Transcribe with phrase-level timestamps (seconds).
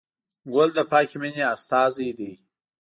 [0.53, 2.31] ګل د پاکې مینې استازی دی.